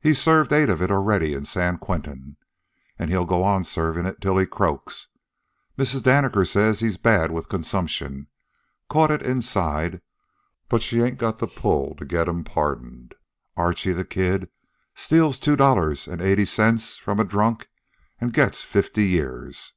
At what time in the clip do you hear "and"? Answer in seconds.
2.98-3.10, 18.18-18.32